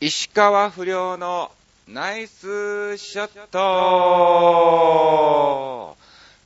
[0.00, 1.50] 石川不良の
[1.88, 3.56] ナイスショット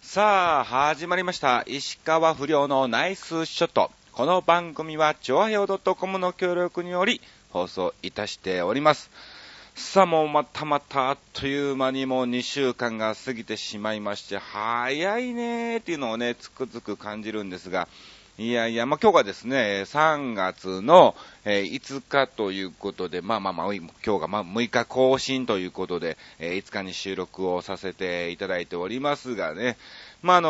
[0.00, 1.62] さあ、始まりました。
[1.66, 3.90] 石川不良のナイスショット。
[4.12, 7.20] この番組は、ちょわへお .com の協力により
[7.50, 9.10] 放送いたしております。
[9.74, 17.86] さあ、もうまたまたあっという間にもう2週間が過ぎてしまいまして、早いねーっていうのをね、つくづく感じるんですが、
[18.38, 29.76] いやいや、まあ、今日がですね、3月の、えー5日ということで、まあまあまあ、今日がまあ6日更新ということで、えー5日に収録をさせていただいておりますがね、
[30.22, 30.48] まあ、あの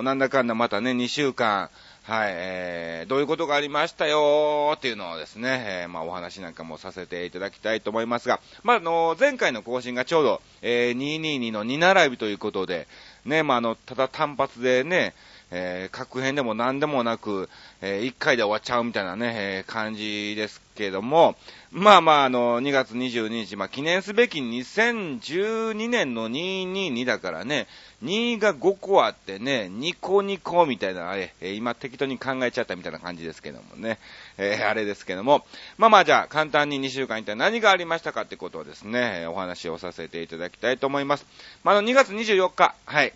[0.00, 1.70] ーなんだかんだまたね、2週間、
[2.02, 12.86] はい、えー、どういうことがありましたよーっていうのをですね、えーまあお話なんかもさせていただきたいと思いますが、まああのー前回の更新がちょうど、えー、222の2並びということで、
[13.26, 15.14] ね、まああの、ただ単発でね、
[15.50, 17.48] えー、各編でも何でもなく、
[17.80, 21.36] え1回で終わっちゃうみたいなね、えー感じですけども、
[21.70, 27.68] まあまあ、あの、2月22日、まあ、記念すべき2012年の222だからね、
[28.02, 33.98] 2が5個あってね、2個2個みたいな、あれ、えー今適当に考えちゃったみたいな感じですけどもね、
[34.38, 35.46] えーあれですけども、
[35.78, 41.26] まあまあじゃあ、簡単に2週間一体何がありましたかってことをですね、お話をさせていただきたいと思います。
[41.62, 43.12] まあ、あの、2月24日、はい、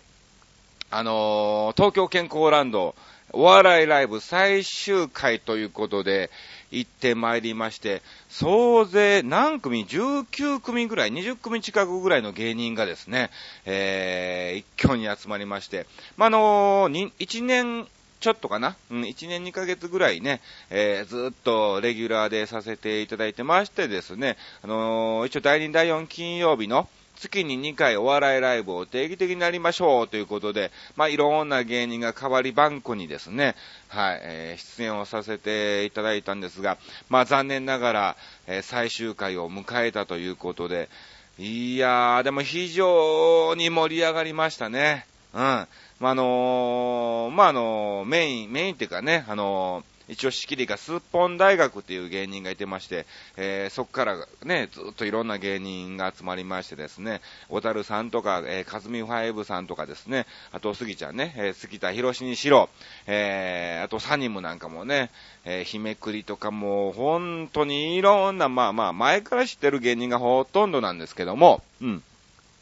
[0.93, 2.95] あのー東京健康ランド、
[3.31, 6.29] お笑いライブ最終回ということで、
[6.69, 13.29] 行ってまいりまして、総勢何組 ?19 組ぐらい、20組近くぐらいの芸人がですね、
[13.65, 15.85] えー、一挙に集まりまして、
[16.17, 17.87] まあ、のー1年
[18.19, 26.89] ちょっとかなうん、1年2ヶ月ぐらいね、えーずっとレギュラーでさせていただいてましてですね、あのー一応第2、第4金曜日の
[27.21, 33.55] 月に2回お笑いライブを定期的になりましょうということで、まあ、いろんな芸人が代わり番号にですね、
[33.89, 36.77] はい、えー出演をさせていただいたんですが、
[37.09, 40.89] まあ、残念ながら、えー最終回を迎えたということで、
[41.37, 45.05] いやー、でも非常に盛り上がりましたね。
[45.33, 45.39] うん。
[45.39, 45.67] ま
[46.01, 53.05] あ、あのーまあ、あのーメイン、メインっていうかね、あのー一応仕切りがスッポン大学っていう芸人がいてまして、
[53.37, 62.69] えーそこからね、ずっといろんな芸人が集まりましてですね、小樽さんとか、えー、かずみファイブさんとかですね、あと杉ちゃんね、えー杉田博士にしろ、
[63.07, 65.09] えーあとサニムなんかもね、
[65.45, 72.03] えー日めくりとかも、本当にいろんな、まあまあ、前から知ってる芸人がほとんどなんですけども、うん。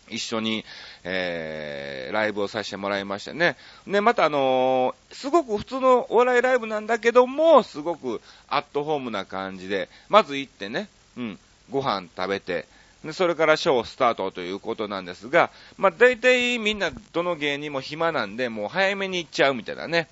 [0.09, 0.65] 一緒に、
[1.03, 3.55] えー、ライブをさせてもらいましてね。
[3.87, 11.39] で、またあのーすごく普通のお笑いライブなんだけども、すごくアットホームな感じで、まず行ってね、うん、
[11.69, 12.65] ご飯食べて、
[13.03, 20.07] で、それからショースタートということなんですが、まあ、大体みんなどの芸人も暇なんで、もう早めに行っちゃうみたいなね。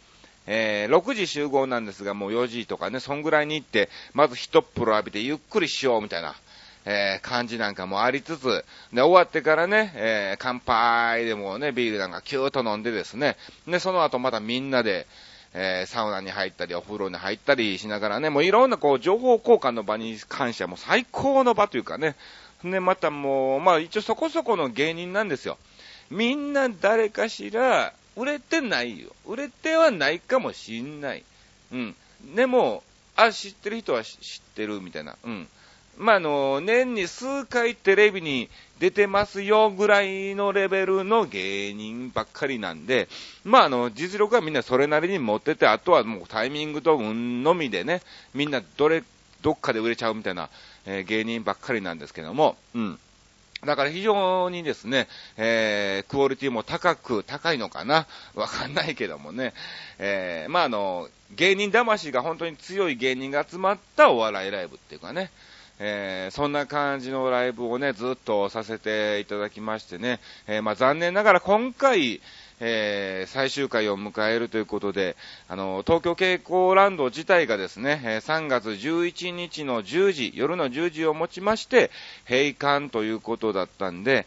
[0.50, 6.36] えー6時集合なんですが、もう4時とかね、そんぐらいに行って、まず一っ風呂浴びてゆっくりしようみたいな、
[6.90, 13.36] えー感じなんかもありつつ、で、終わってからね、えー乾杯でもね、ビールなんかキューッと飲んでですね、
[13.68, 15.06] で、その後またみんなで、
[15.54, 22.16] えーサウナに入ったり、お風呂に入ったりしながらね、もういろんなこう、情報交換の場に関してはもう最高の場というかね、
[22.64, 25.58] で、またもう、まあ一応そこそこの芸人なんですよ。
[26.10, 29.10] みんな誰かしら、売れてないよ。
[29.26, 31.24] 売れてはないかもしんない。
[31.72, 31.96] うん。
[32.34, 32.82] でも、
[33.16, 35.18] あ、知ってる人は知ってるみたいな。
[35.24, 35.48] うん。
[35.98, 38.50] まあ、あの、年に数回テレビに
[38.80, 43.08] 出てますよぐらいのレベルの芸人ばっかりなんで、
[43.44, 48.02] まあ、あの、実力はみんなそれなりに持ってて、あとはもうタイミングと運のみでね、
[48.34, 49.04] みんなどれ、
[49.42, 50.50] どっかで売れちゃうみたいな、
[50.86, 53.00] えー芸人ばっかりなんですけども、うん。
[53.66, 58.06] だから非常にですね、えー、クオリティも高く、高いのかな？
[58.36, 59.54] わかんないけどもね。
[59.98, 65.32] えー、まああの、芸人魂が本当に強い芸人が集まったお笑いライブっていうかね。
[65.80, 70.20] えー、そんな感じのライブをね、ずっとさせていただきましてね。
[70.48, 72.22] えー、まあ残念ながら今回、
[72.60, 75.16] えー最終回を迎えるということで、
[75.48, 81.92] あの、東京蛍光ランド自体がですね、えー3月11日の10時、夜の10時をもちまして、
[82.28, 84.26] 閉館ということだったんで、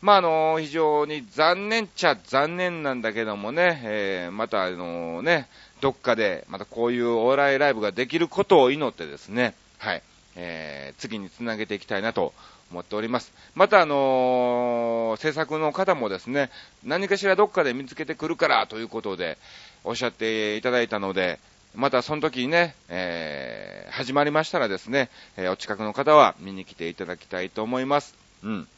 [0.00, 5.48] まあ、あの、非常に残念っちゃ残念なんだけどもね、えーまたあのね、
[5.80, 10.02] どっかで、またこういうお笑いライブができることを祈ってですね、はい、
[10.38, 12.32] えー次につなげていきたいなと
[12.70, 13.32] 思っております。
[13.54, 16.50] また、あのー制作の方もですね、
[16.84, 19.36] 何かしらどっかで見つけてくるからということで、
[19.84, 21.38] おっしゃっていただいたので、
[21.74, 28.14] またその時にね、えー始まりましたらですね、えーお近くの方は見に来ていただきたいと思います。
[28.42, 28.68] うん。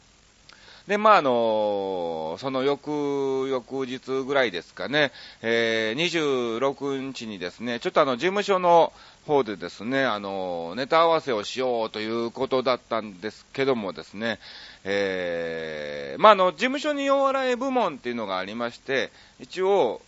[0.87, 5.11] で、まあ、あの、その翌、翌日ぐらいですかね、
[5.41, 8.91] えー、26日にですね、ちょっとあの、事務所の
[9.27, 14.39] 方でですね、あの、ネタ合わせをしようということだったんですけどもですね、
[14.83, 20.01] えー、まあ、あの、事務所にお笑い部門っていうのがありまして、一応、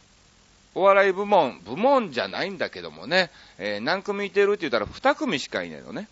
[0.75, 3.29] お笑い部門、部門じゃないんだけどもね、
[3.59, 6.07] えー、何組いてるって言ったら2組しかいないのね。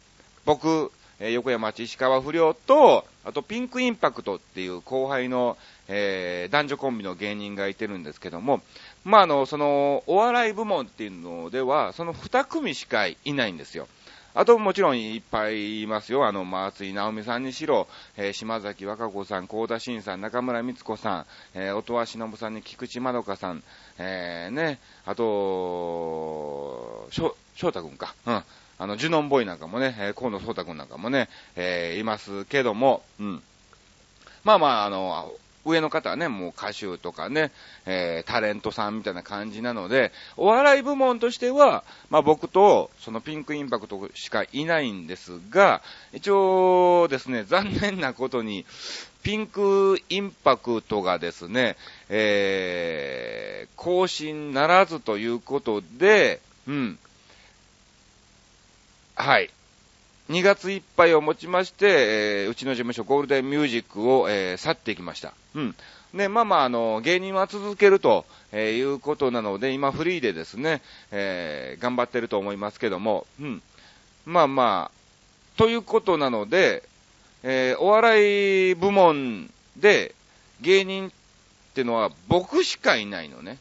[0.46, 0.92] 僕、
[1.24, 5.56] え、横山町石川不良と、あとピンクインパクトっていう後輩の、
[5.88, 8.62] えー、男女コンビの芸人がいてるんですけども、
[9.04, 13.88] まあ、あの、その、お笑い部門っていうのでは、その2組しかいないんですよ。
[14.34, 16.26] あともちろんいっぱいいますよ。
[16.26, 23.62] あの、松井直美さんにしろ、えー、島崎和歌子さん、高田新さん、中村光子さん、えー、音羽忍さんに菊池まどかさん、
[24.00, 28.16] えー、ね、あと、翔太くんか。
[28.26, 28.44] うん。
[28.82, 33.44] あの、ジュノンボーイなんかもね、え、河野壮太くんなんかもね、え、いますけども、うん。
[34.44, 35.32] まあまあ、あの、
[35.66, 37.52] 上の方はね、もう歌手とかね、
[37.86, 48.66] えー、タレントさんみたいな感じなので、お笑い部門としては、まあ僕と、そのピンクインパクトしかいないんですが、一応ですね、残念なことに、
[49.22, 51.78] ピンクインパクトがですね、
[52.10, 56.98] えー、更新ならずということで、うん。
[59.16, 59.50] はい。
[60.30, 61.88] 2月いっぱいをもちまして、
[62.44, 65.34] えー、うちの事務所ゴールデンミュージックを、えー、去っていきました。
[65.56, 65.76] うん。
[66.14, 70.82] で、まあまあ、あの、芸人は続けると、えー、いうことなので、今フリーでですね、
[71.12, 73.62] えー、頑張ってると思いますけども、うん。
[74.26, 76.84] まあまあ、ということなので、
[77.44, 80.16] えー、お笑い部門で
[80.62, 81.12] 芸人っ
[81.74, 83.58] てのは僕しかいないのね。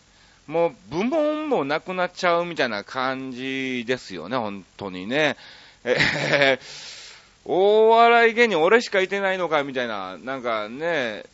[0.50, 5.37] もう部門もなくなっちゃうみたいな感じですよね、本当にね。
[5.85, 6.61] えー、
[7.47, 11.25] 大笑い芸人俺しかいてないのかみたいな、なんかね、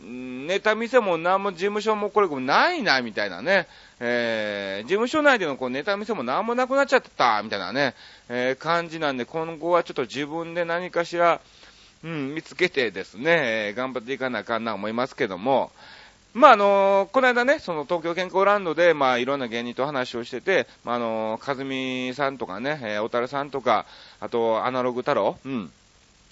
[0.00, 3.66] ネタ見せも何も事務所もこれないな、みたいなね。
[3.98, 7.94] えー、事務所内でのこうネタ見せも何もなくなっちゃった、みたいなね、
[8.28, 11.40] えー、感じなんで、今後はちょっと自分で何かしら、
[12.04, 13.24] うん、見つけてですね、
[13.68, 15.72] えー、頑張っていかなあかんな思いますけども、
[16.34, 23.84] まあ、あのこの間ね、その東京健康ランドで、まあ、いろんな芸人と話をしてて、まあ、あのかずみさんとかね、えー、おたるさんとか、
[24.18, 25.70] あと、アナログ太郎、うん。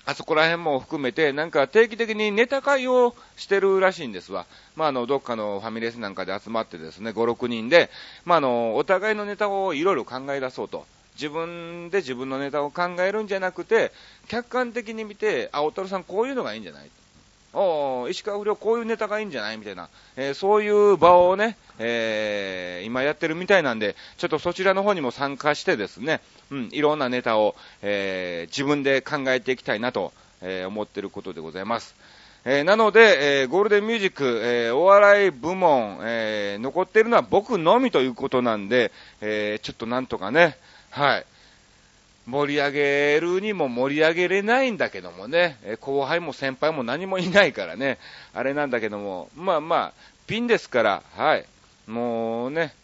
[0.06, 4.46] あそこら辺も含めて、なんか定期的にネタ会をしてるらしいんですわ。
[4.74, 7.90] まあ、あの、どっかのファミレスなんかで集まってですね、5、6人で、
[8.24, 10.86] まあ、あの、お互いのネタをいろいろ考え出そうと。
[11.16, 13.92] 自分で自分のネタを考えるんじゃなくて、
[14.28, 16.88] 客観的に見て、あ、おたるさんこういうのがいいんじゃない
[17.52, 26.20] お石川不良こういうネタがいいんじゃないみたいな、えー、そういう場をね、えー、今やってるみたいなんで、ちょっとそちらの方にも参加してですね、
[26.50, 30.12] うん、いろんなネタを、えー、自分で考えていきたいなと、
[30.42, 31.94] え思ってることでございます。
[32.46, 40.56] えなので、えゴールデンミュージック、えお笑い部門、え残っているのは僕のみということなんで、えちょっとなんとかね、
[40.88, 41.26] はい、
[42.26, 47.98] 盛り上げるにも盛り上げれないんだけどもね、後輩も先輩も何もいないからね、
[48.34, 49.92] あれなんだけども、まあまあ、
[50.26, 51.46] ピンですから、はい、
[51.86, 52.74] もうね、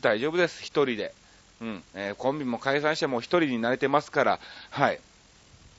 [0.00, 1.14] 大丈夫です、一人で。
[1.60, 4.40] うん、えー、コンビも解散しても一人になれてますから、
[4.70, 5.00] はい、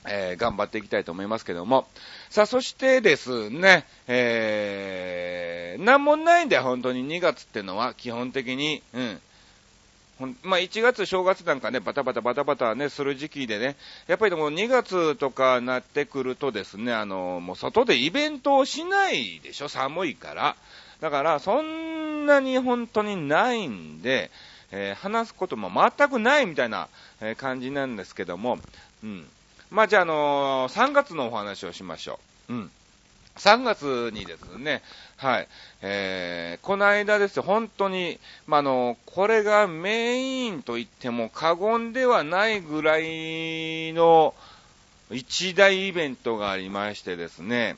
[0.08, 1.86] えー、頑張っていきたいと思いますけども。
[2.30, 7.06] さあ、そしてですね、えー、なんもないんだよ、本当に。
[7.08, 8.82] 2月ってのは、基本的に。
[8.92, 9.20] うん。
[10.42, 13.76] まあ、1月、正月なんかね、バタバタバタバタね、する時期でね、
[14.06, 20.56] やっぱりでも2月とかなってくるとですね、あの、もう外でイベントをしないでしょ、寒いから。
[21.00, 24.30] だから、そんなに本当にないんで、
[24.70, 26.88] えー、話すことも全くないみたいな、
[27.20, 28.58] え感じなんですけども、
[29.02, 29.28] うん。
[29.70, 32.52] まあ、じゃあ、あのー、3月のお話をしましょう。
[32.54, 32.70] うん。
[33.38, 34.82] 3月にですね、
[35.16, 35.48] はい、
[35.82, 44.34] えー、この間ですよ、本当に、まあ、の、これがメインと言っても過言ではないぐらいの
[45.10, 47.76] 一大イベントがありましてですね、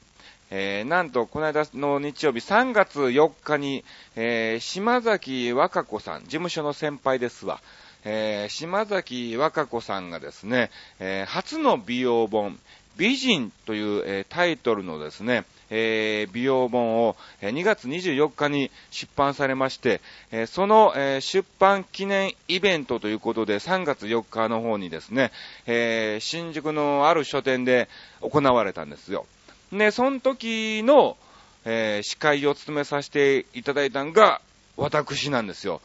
[0.50, 3.85] えー、なんと、この間の日曜日3月4日に、
[4.17, 7.61] えー、島崎和歌子さん、事務所の先輩ですわ、
[8.05, 12.59] えー、島崎和歌子さんがですね、えー、初の美容本、
[12.97, 20.00] 美人という、えー、タイトルのですね、えー、美容本を、えー、2月24日に出版されまして、
[20.32, 25.30] えー、その、え出版記念イベントということで3月4日の方にですね、
[25.66, 27.88] え新宿のある書店で
[28.20, 29.26] 行われたんですよ。
[29.73, 31.16] で、その時の、
[31.64, 34.40] え司会を務めさせていただいたのが
[34.76, 35.80] 私なんですよ。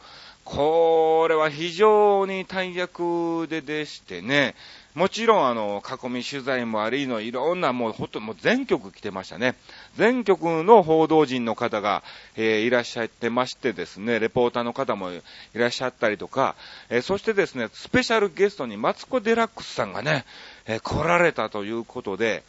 [0.46, 4.54] これは非常に大役ででしてね、
[4.96, 9.54] もちろん、あの、囲み取材もありの、いろんな、もう、ほと、もう全局来てましたね。
[9.94, 12.02] 全局の報道陣の方が、
[12.34, 15.20] えー、いらっしゃってましてですね、レポーターの方もい
[15.52, 16.56] らっしゃったりとか、
[16.88, 20.24] えー、そしてですね、スペシャルゲストにマツコ・デラックスさんがね、
[20.64, 22.42] えー、来られたということで、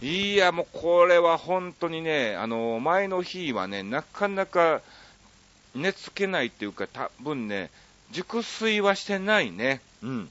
[0.00, 4.82] いや、もうこれは本当にね、あの、前の日はね、なかなか
[5.74, 7.70] 寝つけないっていうか、多分ね、
[8.12, 9.80] 熟睡はしてないね。
[10.04, 10.30] うん。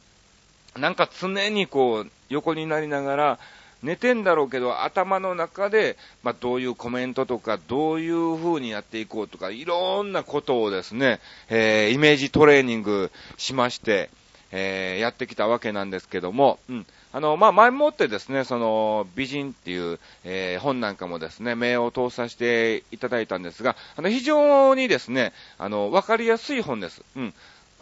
[0.77, 3.39] なんか常にこう、横になりながら、
[3.83, 14.09] 寝てんだろうけど、頭の中で、まあ、どういうコメントとか、どういう風にやっていこうとか、いろんなことをですね、えー、イメージトレーニングしまして、
[14.51, 16.85] えー、やってきたわけなんですけども、うん。
[17.13, 27.01] あの、まあ、前もってですね、その、美人っていう、えー、本なんかもですね、名を通させていただいたんですが、あの、非常にですね、あの、わかりやすい本です。
[27.15, 27.33] うん。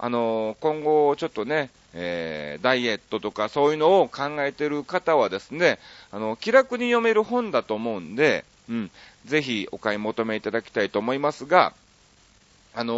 [0.02, 5.78] あの、今後ちょっとね、えー、ダイエットとかそういうのを考えてる方はですね、
[6.12, 8.92] あの、気楽に読める本だと思うんで、うん、
[9.26, 11.74] ぜひお買い求めいただきたいと思いますが、
[12.74, 12.94] あの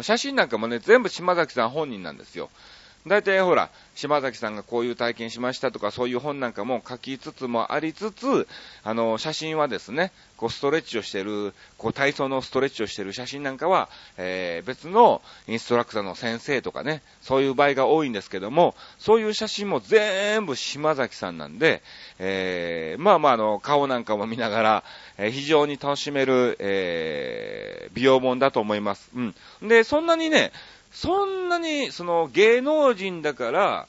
[0.00, 2.48] ー、写真なんかもね、全部島崎さん本人なんですよ。
[3.06, 8.48] 大体ほら、島崎さんがこういう体験しましたとか、そういう本なんかも書きつつもありつつ、
[8.82, 21.82] あの、写真はですね、こうストレッチをしてる、こう体操のストレッチをしてる写真なんかは、えー、別のインストラクターの先生とかね、そういう場合が多いんですけども、そういう写真も全部島崎さんなんで、
[22.18, 24.84] えー、まあまああの、顔なんかも見ながら、
[25.16, 29.10] えー、非常に楽しめる、えー、美容本だと思います。
[29.14, 29.34] うん。
[29.62, 30.52] で、そんなにね、
[30.96, 33.86] そんなに、その芸能人だから、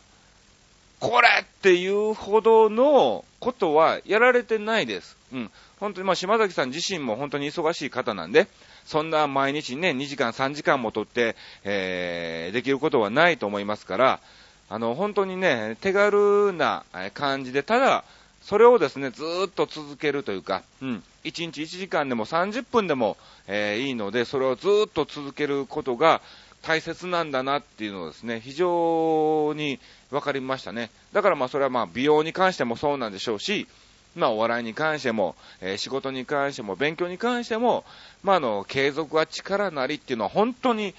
[0.99, 5.15] これっていうほどのことはやられてないです。
[5.31, 5.51] うん。
[5.79, 8.47] 本当に、まあ、島崎さん自身も本当に忙しい方なんで、
[8.85, 14.19] そんな毎日ね、2時間、3時間もとって、えー、できることはないと思いますから、
[14.67, 16.83] あの、本当にね、手軽な
[17.13, 18.03] 感じで、ただ、
[18.41, 26.21] それをですね、ずっと続けるというか、うん、1日1時間でも30分でも、えー、いいので、それをずっと続けることが、
[26.61, 29.79] 大切なんだなっていうのをですね、非常に
[30.11, 30.89] 分かりましたね。
[31.13, 33.67] だからまあそれはまあ美容に関してもそうなんでしょうし、
[34.15, 37.85] まあお笑いに関しても、えー、仕事に関しても、勉強に関しても、
[38.23, 40.93] まああの、継続は力なりっていうのは本当に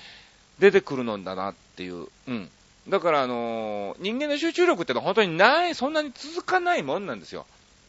[0.58, 2.48] 出てくるのだなっていう、うん。
[2.88, 7.44] だからあのー、人間の集中力ってのは本当にない、そんなに続かないもんなんですよ。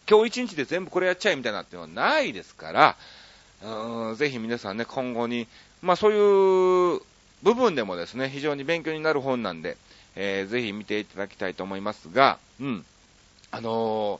[0.09, 2.95] 今日一日で全部これやっちゃえみたいなっていうのはないですから、
[3.63, 5.47] うん、ぜひ皆さんね、今後に、
[5.81, 7.01] まあそういう
[7.43, 9.77] 部分でもですね、非常に勉強になる本なんで、
[10.15, 12.85] えー、ぜひ見ていただきたいと思いますが、うん。
[13.51, 14.19] あの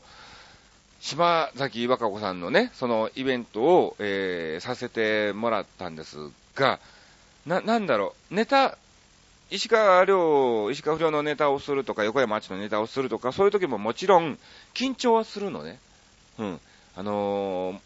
[1.00, 6.16] 島崎和歌子さんのね、そのイベントを、えー、させてもらったんです
[6.54, 6.80] が、
[7.46, 8.76] な、なんだろう、ネタ、
[9.50, 14.38] 石川遼、石川不良のネタをするとか、横山町のネタをするとか、そういう時ももちろん、
[14.74, 15.78] 緊張はするのね。
[16.38, 16.60] うん。
[16.96, 17.80] あのー、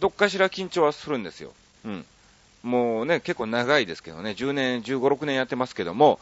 [0.00, 1.52] どっかしら緊張はするんですよ。
[1.84, 2.06] うん。
[2.66, 6.18] もうね、結構長いですけどね、10年、15、6年やってますけども、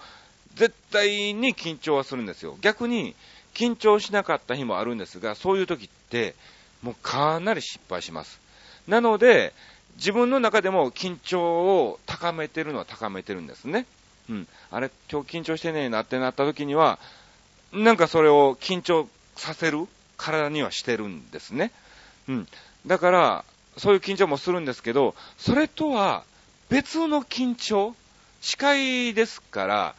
[0.56, 2.58] 絶対に緊張はするんですよ。
[2.60, 3.14] 逆に、
[3.54, 6.34] 緊張しなかった日もあるんですが、そういう時って、
[6.82, 8.40] もうかなり失敗します。
[8.86, 9.54] なので、
[9.96, 13.86] 自分の中でも緊張を高めてるのは高めてるんですね。
[14.28, 14.48] うん。
[14.70, 16.98] あれ、今日緊張してねえなってなった時には、
[17.72, 21.70] なんかそれを緊張させる体にはしてるんですね。
[22.28, 22.48] うん。
[22.86, 23.44] だから、
[23.78, 26.24] そういう緊張もするんですけど、それとは
[26.74, 27.94] 別の緊張？
[28.40, 29.94] 司会ですから、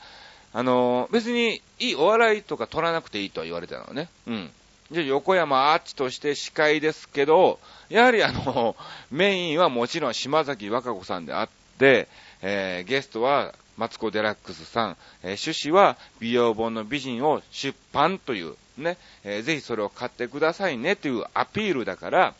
[0.51, 4.09] あの、別にいいお笑いとか取らなくていいとは言われたのね。
[4.27, 4.51] うん。
[4.91, 8.75] じゃ横山アーチとして司会ですけど、やはりあの、
[9.09, 12.09] メインはもちろん島崎和歌子さんであって、
[12.41, 22.35] えー、ゲストはマツコ・デラックスさん、えー、趣旨は美容本の美人を出版という、ね、えー、ぜひそれを買ってくださいねというアピールだから、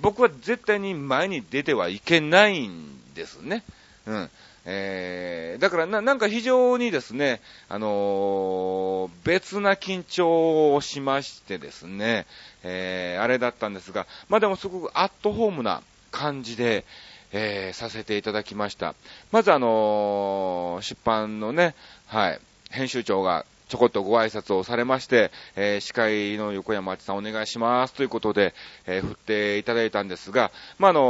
[0.00, 3.62] 僕は絶対に前に出てはいけないんですね。
[4.06, 4.30] うん。
[4.66, 12.26] えー、だからな、なんか非常にですね、あのー、別な緊張をしましてですね、
[12.62, 16.84] えー、あれだったんですが、まあでもすごくアットホームな感じで、
[17.32, 18.94] えー、させていただきました。
[19.32, 21.74] まずあのー、出版のね、
[22.06, 28.54] はい、編集長がちょこっとご挨拶をされまして、えー、司会の横山あちさんお願いしますということで、
[28.86, 31.00] えー、振っていただいたんですが、まあ、あの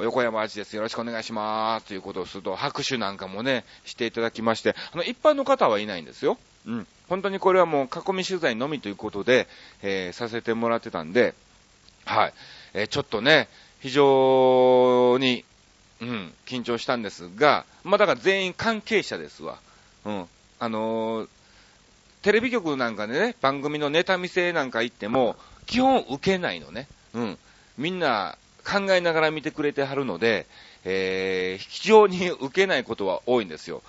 [0.00, 0.76] ー、横山あちです。
[0.76, 6.38] よろしくお願いしますということをすると、拍手なんかもね、していただきまして、あの、一般の方はいないんですよ。
[6.66, 6.86] うん。
[7.08, 9.48] 本当にこれはもう囲み取材のみということで、
[9.82, 11.34] えー、させてもらってたんで、
[12.04, 12.34] はい。
[12.74, 13.48] えー、ちょっとね、
[13.80, 15.44] 非常に、
[16.00, 19.58] うん、緊張したんですが、まあ、だから全員関係者ですわ。
[20.04, 20.28] うん。
[20.60, 21.28] あのー、
[22.22, 26.88] テレビ局なんかでね、番組のネタ見せなんか行っても、基本受けないのね。
[27.14, 27.38] うん。
[27.76, 30.46] みんな考えながら見てくれてはるので、
[30.84, 33.82] えー、非常に受けないことは多いんですよ。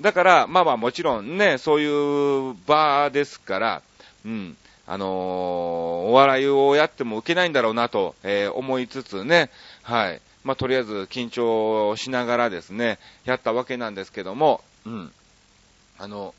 [0.00, 3.82] だから、まあまあもちろんね、そういう場ですから、
[4.24, 9.50] うん、あのー、お笑いをやっても受けないんだろうなと、えー、思いつつね、
[9.82, 10.20] はい。
[10.44, 15.12] まあ、とりあえず緊張しながらですね、やったわけなんですけども、うん。
[15.98, 16.34] あの、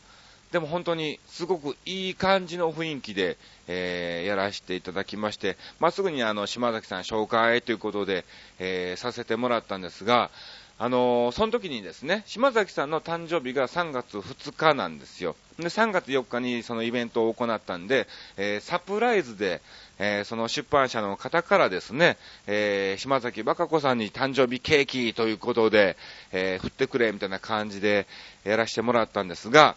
[0.53, 8.23] でも本当にすごくいい感じの雰囲気で、えー、やらせていただきまして、まあ、すぐにあの、島崎さん紹介ということで、
[8.59, 10.29] えー、させてもらったんですが、
[10.77, 15.35] あのー、その時にですね、島崎さんの誕生日が3月2日なんですよ。
[15.57, 18.07] で、3月4日にそのイベントを行ったんで、
[18.37, 19.59] えー、サプライズで、
[19.97, 25.97] えー、その出版社の方からですね、え、島崎和歌子さんに誕生日ケーキということで、
[26.31, 28.05] え、振ってくれみたいな感じで
[28.43, 29.75] やらせてもらったんですが、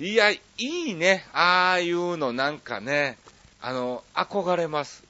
[0.00, 1.24] いや、いいね。
[1.32, 3.18] ああいうのなんかね、
[3.60, 5.02] あの、憧れます。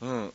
[0.00, 0.32] うん。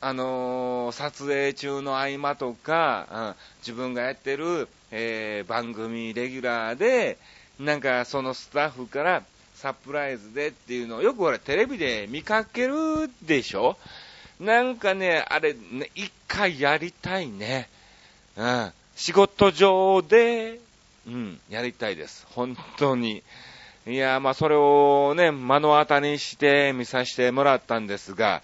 [0.00, 7.18] あのー、撮影中の合間とか、うん、自分がやってる、えー、番組レギュラーで、
[7.58, 13.76] なんかそのスタッフからサプライズでっていうのをよく俺テレビで見かけるでしょ？
[14.38, 17.68] なんかね、あれ、ね、一回やりたいね。
[18.36, 18.72] うん。
[18.94, 20.60] 仕事上で
[21.06, 22.26] うん、やりたいです。
[22.30, 23.22] 本当に。
[23.86, 28.42] いや、まあ、それをね、目の当たりにして見させてもらったんですが、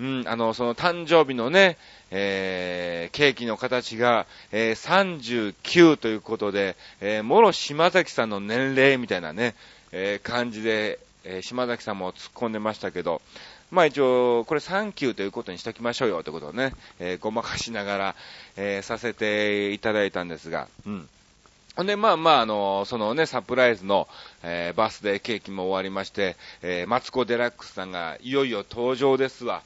[0.00, 1.76] うん、あの、その誕生日のね、
[2.10, 9.54] えー、ケーキの形が、えー、39ということで、えー、もろ島崎さんの年齢みたいなね、
[9.92, 13.22] えー、感じで、えー、島崎さんも突っ込んでましたけど、
[13.70, 18.14] まあ一応、これサンキューということにしときましょうよということをね、えー、ごまかしながら、
[18.56, 21.08] えー、させていただいたんですが、うん。
[21.80, 24.06] ほんで、まあまあ、あの、そのね、サプライズの、
[24.42, 29.62] えー、バースデーケーキも終わりまして、えー、マツコ・デラックスさんがいよいよ登場ですわ。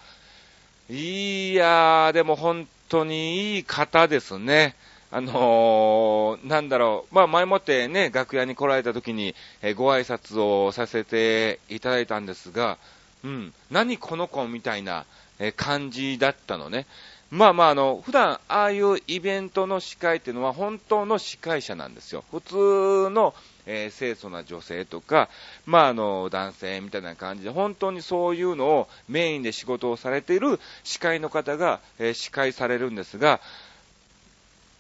[0.88, 4.76] いやー、でも本当にいい方ですね。
[5.10, 12.78] あのー、なんだろう、まあ前もってね、楽屋に来られた時に、えー、ご挨拶をさせていただいたんですが、
[13.24, 15.04] うん、何この子みたいな、
[15.40, 16.86] え、感じだったのね。
[17.34, 22.22] まあまあ、あの、普段、ああいうイベントの司会っていうのは本当の司会者なんですよ。
[22.30, 23.34] 普通の、
[23.66, 25.28] えー、清楚な女性とか、
[25.66, 33.40] まああの、男性みたいな感じで、本当にそういうのをメインで仕事をされている司会の方が、えー、司会されるんですが、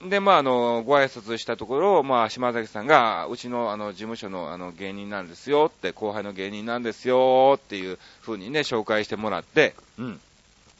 [0.08, 10.20] で、まあ、あの、ご挨拶したところ、まあ、島崎さんが、うちの、あの、事務所の、あの、芸人なんですよって、後輩の芸人なんですよっていう風にね、紹介してもらって、うん。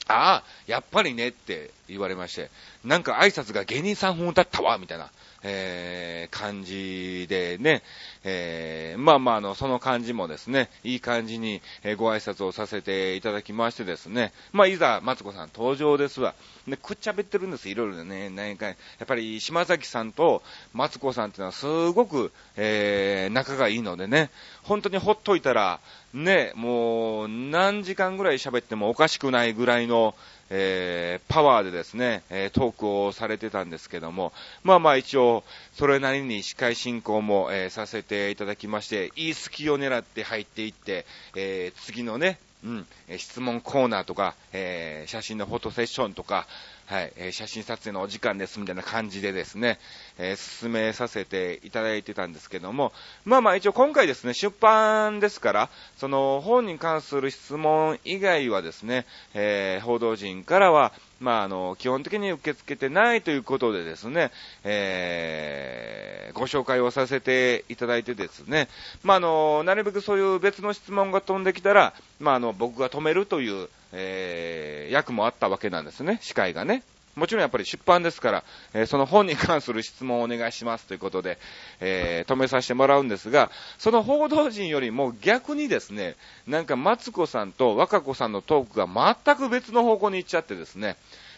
[0.07, 2.51] ああ、やっぱりねって言われまして、
[2.85, 5.11] なんか挨拶が芸人さん風だったわ、みたいな、
[5.43, 7.83] えー、感じでね、
[8.25, 16.35] えー、まあまあ、あの、その感じもですね、いい感じに、えご挨拶をさせていただきましてですね、まあ、いざ、マツコさん登場ですわ。
[16.67, 20.43] で、くっちゃべってるんです、いろいろね、何か、やっぱり、島崎さんと
[20.73, 24.31] マツコさんっていうのはすごく、えー、仲がいいのでね、
[24.63, 25.81] 本当にほっといたら、
[26.15, 30.15] ね、もう、何時間ぐらい喋ってもおかしくないぐらいの、
[30.57, 42.87] えー、パワーでですね、え、トークをされてたんですけども、まあまあ一応、それなりに司会進行も、え、させていただきまして、いい隙を狙って入っていって、え次のね、うん、
[43.19, 46.47] 質問コーナーとか、え写真のフォトセッションとか、
[46.87, 49.79] はい、えー、写真撮影のお時間ですみたいな感じでですね、
[50.19, 52.93] えー、進めさせていただいてたんですけども、
[53.25, 64.31] まあまあ一応今回ですね、出版ですから、その本に関する質問以外はですね、えー、報道陣からは、まああの、基本的に受け付けてないということでですね、
[64.65, 68.69] えー、ご紹介をさせていただいてですね、
[69.03, 76.83] まああの、なるべくそういう別の質問が飛んできたら、まああの、僕が止めるという、えー、役もあったわけなんですね、司会がね。
[77.15, 81.39] もちろんやっぱり出版ですから、えー、その本に関する質問をお願いしますということで、
[81.81, 90.97] えー、止めさせてもらうんですが、その報道陣よりも逆にですね、なんかマツコさんと若子さんのトークが全く別の方向に行っちゃってですね、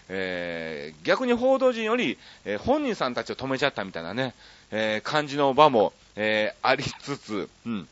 [0.09, 2.16] えー、逆に報道陣より、
[2.47, 4.35] え、本人さんたちを止めちゃったみたいなね、
[4.71, 7.88] え、感じの場も、えありつつ、うん。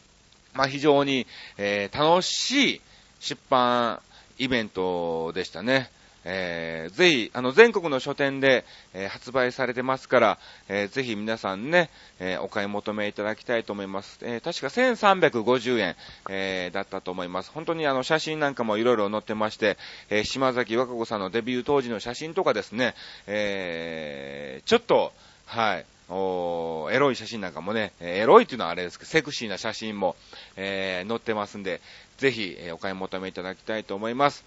[0.55, 1.27] まあ、非常に、
[1.59, 2.81] え楽しい
[3.20, 4.00] 出版
[4.38, 5.90] イベントでしたね。
[6.24, 14.18] えー、ぜひ、あの、全国の書店で、えー、発売されてますから、えー、ぜひ皆さんね、えー、お買い求めいただきたいと思います。
[14.22, 15.96] えー、確か1350円、
[16.30, 17.50] えー、だったと思います。
[17.52, 19.76] 本当にあの、写真なんかもいろいろ載ってまして、
[20.08, 22.94] えー、島崎和歌子さんのデビュー当時の写真とかですね、
[23.26, 25.12] えー、ちょっと、
[25.46, 30.16] はい、おエロい写真なんかもね、えエロいっていうのはあれですけど、セクシーな写真も、
[30.56, 31.80] えー、載ってますんで、
[32.18, 34.44] ぜひ、え、お買い求めいただきたいと思います。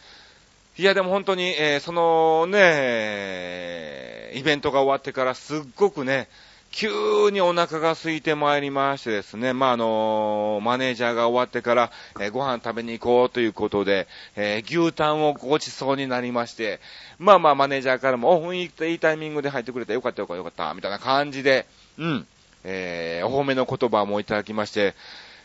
[0.77, 6.27] いや、でも本当に、えー、そのね、イベントが終わってからすっごくね、
[6.71, 16.79] 急にお腹が空いてまいりましてですね、まあ、あのー、マネージャーが終わってから、えー、ご飯食べに行こうということで、えー、牛タンをごちそうになりまして、
[17.17, 21.65] まあまあマネージャーからも、お、雰囲気いいタイミングで入ってくれてよかったよかったよかった、みたいな感じで、
[21.97, 22.27] うん、
[22.63, 24.93] え、お褒めの言葉もいただきまして、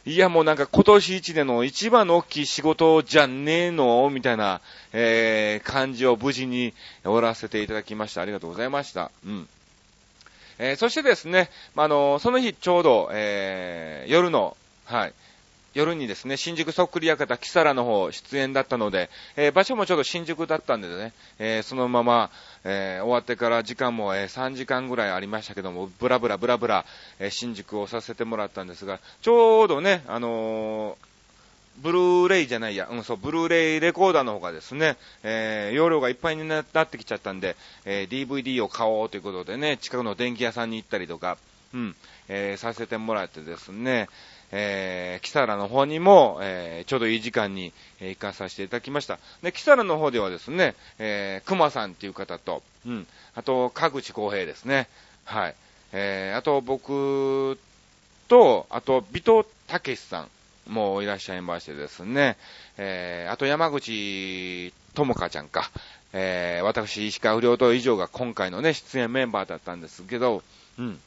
[0.04, 4.10] いやもうなんか今年一年の一番の大きい仕事じゃねえの？
[4.10, 4.60] みたいな、
[4.92, 8.20] えー、感じを無事に終わらせていただきました。
[8.20, 9.12] ありがとうございました。
[9.24, 9.48] うん。
[10.58, 15.14] えー、そしてですね、まあのその日ちょうど、えー、夜の、はい、
[15.74, 22.30] 夜にですね、新宿そっくり館キサラの方出演だったので、えー、場所もちょうど新宿だったんでね、えー、そのまま、
[22.64, 26.84] えー、終わってから時間も、え3時間ぐらいありましたけども、ブラブラブラブラ、
[27.18, 30.98] え新宿をさせてもらったんですが、ちょうどね、あの
[31.78, 41.38] ブルーレイじゃないや、うん、そう、ブルーレイレコーダーの方がですね、えー、容量がいっぱいになってきちゃったんで、えー、DVD を買おうということでね、近くの電気屋さんに行ったりとか、
[41.72, 41.96] うん、
[42.28, 44.08] えー、させてもらってですね、
[44.52, 49.18] えー、キサラの方にも、えー、ちょうどいい時間に、えー、行かさせていただきました。
[49.42, 54.88] で、キサラの方ではですね、えー、熊さんっていう方と、うん、あと、かぐち公平ですね。
[55.24, 55.54] はい。
[55.92, 57.58] えー、あと僕
[58.28, 60.28] と、あと、尾藤武さん。
[60.68, 62.36] もいらっしゃいましてですね、
[62.78, 65.70] えー、あと山口智香ちゃんか、
[66.12, 70.42] えー、私、石川不良と以上が今回のね、出演メンバーだったんですけど、
[70.78, 71.00] うん。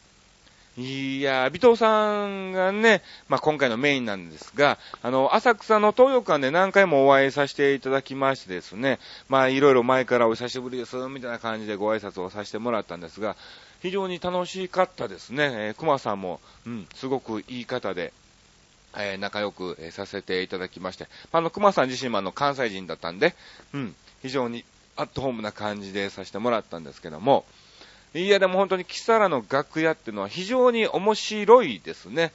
[0.77, 13.37] いやー、尾藤さんがね、まあ、今回のメインなんですが、あの、浅草の東洋館で何回もお会いさせていただきましてですね、まあ、いろいろ前からお久しぶりです、みたいな感じでご挨拶をさせてもらったんですが、
[13.81, 15.49] 非常に楽しかったですね。
[15.53, 18.11] えー、熊さんも、うん、すごくいい方で、
[18.97, 23.33] えー、仲良く、させていただきまして、あの、熊さん自身もあの、関西人だったんで、
[23.73, 24.65] うん、非常に
[24.97, 27.45] アットホームな感じでさせてもらったんですけども、
[28.21, 32.31] いや、でも本当にキサラの楽屋っていうのは非常に面白いですね。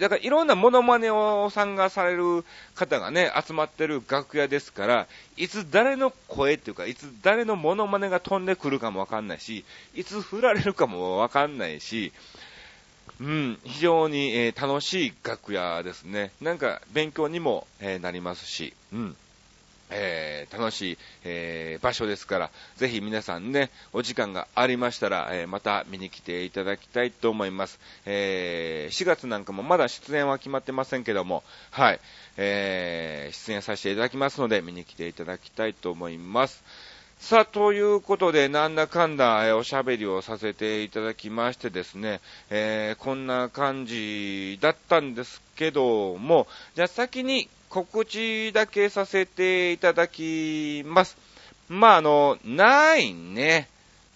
[0.00, 9.64] だからいろんなモノマネを参加される方がね、集まってる楽屋ですから、いつ誰の声っていうか、いつ誰のモノマネが飛んでくるかもわかんないし、
[9.94, 12.12] いつ振られるかもわかんないし、
[13.20, 16.32] うん、非常に、えー、楽しい楽屋ですね。
[16.40, 19.16] なんか勉強にも、えー、なりますし、うん。
[19.90, 27.78] えー、楽しい、えー、場所ですから、ぜひ皆さんね、お時間がありましたら、えー、また見に来ていただきたいと思います。
[28.06, 32.00] え4月なんかもまだ出演は決まってませんけども、はい、
[32.36, 36.62] え出演させていただきますので、見に来ていただきたいと思います。
[37.20, 51.16] さあ、ということで、なんだかんだ、えおしゃべりをさせていただきましてですね、え、こんな感じだったんですけども、じゃあ先に告知だけさせていただきます。
[51.68, 53.68] まあ、あの、ないね。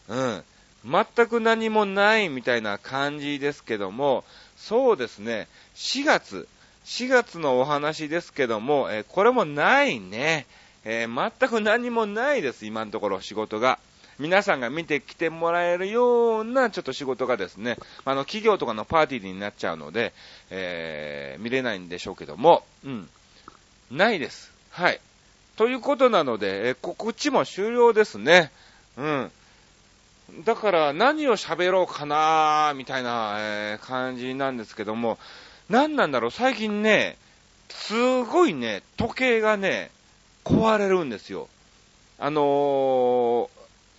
[0.08, 0.44] うん。
[0.84, 4.24] 全く何もないみたいな感じですけども、
[4.56, 6.48] そうですね、4月、
[6.84, 10.46] 4月のお話ですけども、えこれもないね。
[10.84, 13.78] えー、全く何もないです、今のところ仕事が。
[14.18, 20.12] 皆さんが見てきてもらえるようなちょっと仕事がですね、あの、企業とかのパーティーになっちゃうので、
[20.50, 23.08] えー、見れないんでしょうけども、うん。
[23.90, 24.52] ないです。
[24.70, 25.00] はい。
[25.56, 28.50] ということなので、えー、告知も終了ですね。
[28.96, 29.30] うん。
[30.44, 35.18] だから何を喋ろうかなーみたいな、えー、感じなんですけども、
[35.68, 37.16] 何なんだろう、最近ね、
[37.68, 39.90] すごいね、時計がね、
[40.44, 41.48] 壊れるんですよ。
[42.18, 43.48] あのー、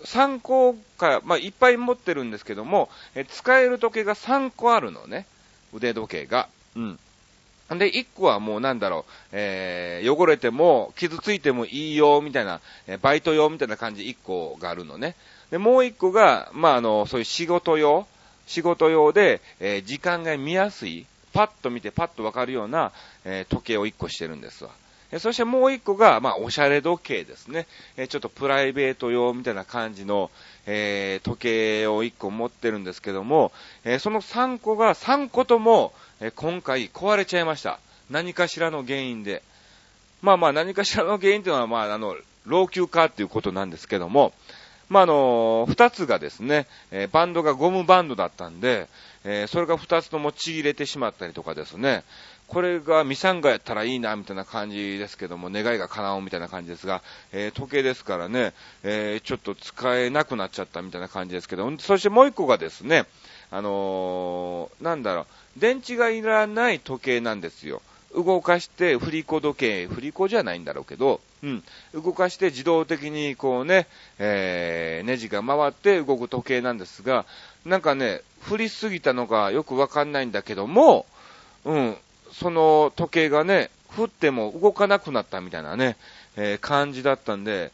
[0.04, 5.26] 3個か、まあ、いっぱい持ってるんですけども、え使える時計が3個あるのね。
[5.74, 6.48] 腕時計が。
[6.76, 7.00] うん。
[7.70, 15.16] で、1個はもうなんだろう、えー、汚れても、傷ついてもいいよ、みたいな、えバイト用みたいな感じ1個があるのね。
[15.50, 18.06] で、もう1個が、まあ、あの、そういう仕事用、
[18.46, 22.92] 仕事用で、えー、時間が見やすい、パッと見てパッとわかるような、
[23.26, 24.70] えー、時計を1個してるんですわ。
[25.20, 27.68] そしてもう一個が、まあ、おしゃれ時計ですね。
[27.96, 30.32] えちょっとプライベート用みたいな感じの、
[30.66, 33.52] えー、時計を一個持ってるんですけども、
[33.84, 37.80] えー、その3個が3個とも、え、今回壊れちゃいました。
[38.10, 39.44] 何かしらの原因で。
[40.22, 44.34] まあまあ何かしらの原因というのは、まああの、老朽化っていうことなんですけども、
[44.88, 48.88] まああの、2つがですね、えバンドがゴムバンドだったんで、
[49.24, 52.04] えそれが2つともちぎれてしまったりとかですね、
[52.48, 57.02] これがミサンガやったらいいな、みたいな感じですけども、願いが叶うみたいな感じですが、
[57.32, 63.06] えー、時計ですからね、えー、ちょっと使えなくなっちゃったみたいな感じですけど、そしてもう一個がですね、
[63.50, 65.26] あのー、なんだろう、
[65.58, 67.82] 電池がいらない時計なんですよ。
[68.16, 71.64] 動かして振り子時計、振り子じゃないんだろうけど、うん、
[71.94, 73.88] 動かして自動的にこうね、
[74.20, 77.26] えー、ネジが回って動く時計なんですが、
[77.66, 81.06] なんかね、振りすぎたのかよくわかんないんだけども、
[81.66, 81.98] うん、
[82.32, 85.98] その時計がね、振っても動かなくなったみたいなね、
[86.36, 87.72] えー、感じだったんで、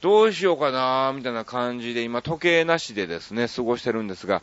[0.00, 4.42] どうしようかなみたいな感じで今時計なしでですね、過ごしてるんですが、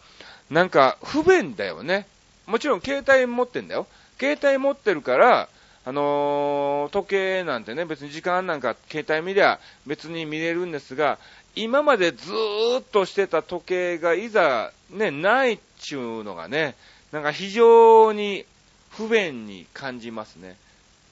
[0.49, 2.07] なんか不便だよね。
[2.49, 3.87] もちろん携帯持ってんだよ。
[4.19, 5.47] 携帯持ってるから、
[5.85, 11.19] あのー、時計なんてね、別に時間なんか携帯見りゃ別に見れるんですが、
[11.55, 16.75] 今までずーっとしてた時計がいざね、ないっちゅうのがね、
[17.11, 18.45] なんか非常に
[18.89, 20.57] 不便に感じますね。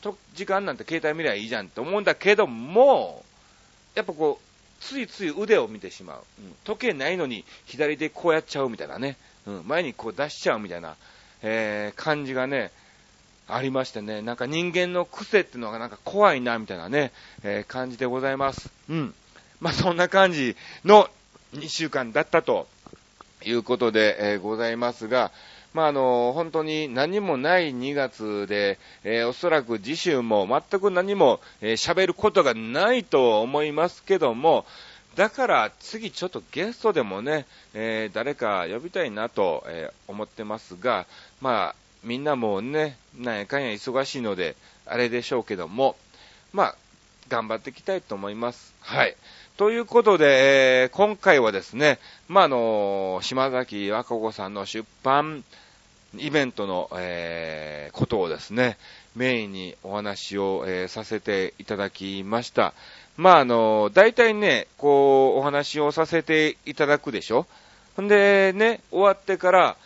[0.02, 3.24] と、時間なんて携帯見りゃいいじゃんって思うんだけども、
[3.96, 6.24] やっぱこう、ついつい腕を見てしまう。
[6.40, 9.18] うん、時計ないのに左でこうやっちゃうみたいなね。
[9.48, 10.96] うん、前にこう出しちゃうみたいな、
[11.42, 12.72] えー、感じがね、
[13.48, 17.12] ありましてね、なんか人間の癖っていうのがなんか怖いな、みたいなね、
[17.44, 18.70] えー、感じでございます。
[18.90, 19.14] うん。
[19.62, 21.10] まあ、そんな感じの
[21.54, 22.68] 2週間だったと
[23.44, 25.32] いうことで、えー、ございますが、
[25.74, 34.66] まあ、あの、本当に何もない2月で、えー、おそらく次週も全く何も喋、えー、ることがないと思いますけども、
[35.18, 41.08] だから次ちょっとゲストでもね、えー、誰か呼びたいなと、え思ってますが、
[41.42, 45.96] まあ、みんなもね、なんやかんや忙しいので、あれでしょうけども、
[46.54, 46.76] まあ、
[47.30, 48.76] 頑張っていきたいと思います。
[48.80, 49.18] はい。
[49.58, 55.44] ということで、えー、今回はですね、まあ、あの、島崎和歌子さんの出版
[56.16, 58.78] イベントの、えー、ことをですね、
[59.18, 62.74] メインにお話を、えー、させていただきました。
[63.18, 67.48] まあ、あの、大体ね、こう、お話をさせていただくでしょ？
[68.00, 69.78] んで、ね、終わってから、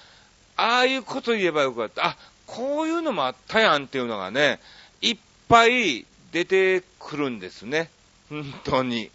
[0.58, 2.08] ああいうこと言えばよかった。
[2.08, 4.60] あ、こういうのもあったやんっていうのがね、
[5.02, 5.18] いっ
[5.48, 7.90] ぱい出てくるんですね。
[8.30, 9.10] 本当に。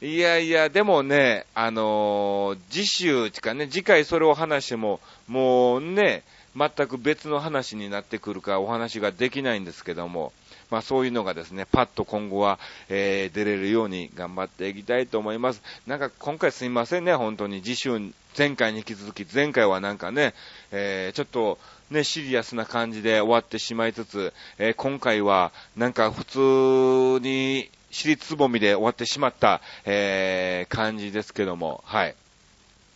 [0.00, 4.98] いやいや、でもね、あのー、次週、ちかね、次回それを話しても、
[5.28, 6.24] もうね、
[6.56, 10.32] 全く別の話になってくるかお話ができないんですけども、
[10.70, 15.62] まあそういうのがですね、パッと今後は、えー、出れるように頑張っていきたいと思います。
[15.86, 20.34] なんか今回すいませんね、本当に次週、前回に引き続き、前回はなんかね、
[20.70, 21.58] えー、ちょっと、
[21.90, 32.14] ね、シリアスな感じで終わってしまいつつ、えー、今回はなんか普通に尻つぼみで終わってしまった、えー、感じですけども、はい。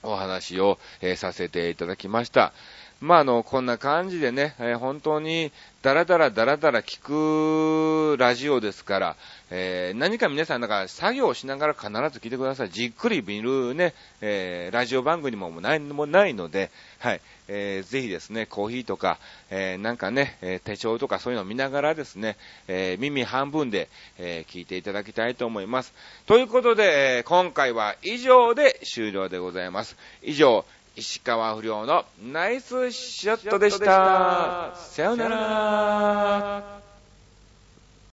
[0.03, 2.53] お話を、えー、させていただきました。
[3.01, 9.17] まあ、あの、こんな感じでね、えー、本当に、だらだらだらだら聞くラジオですから、
[9.51, 12.71] えー、何か皆さん、なんか作業しながら必ず聞いてください。
[12.71, 19.19] じっくり見るね、えー、ラジオ番組もないもないので、はい、えー、ぜひですね、コーヒーとか、
[19.51, 25.93] え、なんかね、え手帳とかそういうのを見ながらですね、え耳半分で、え聞いていただきたいと思います。
[26.25, 29.97] ということで、え今回は以上で終了でございます。
[30.23, 30.65] 以上、
[30.97, 34.73] 石川不良のナイスショットでした。
[34.75, 36.86] さよなら。